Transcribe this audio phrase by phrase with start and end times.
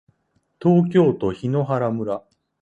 [0.59, 2.23] 東京都檜原村